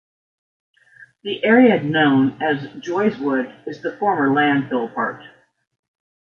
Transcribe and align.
The 1.21 1.43
area 1.45 1.79
now 1.83 2.23
known 2.23 2.41
as 2.41 2.73
Joy's 2.81 3.19
Wood 3.19 3.55
is 3.67 3.83
the 3.83 3.95
former 3.97 4.29
landfill 4.31 4.91
part. 4.95 5.23